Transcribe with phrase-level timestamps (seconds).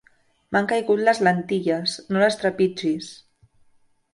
[0.55, 3.11] M'han caigut les lentilles, no les trepitgis!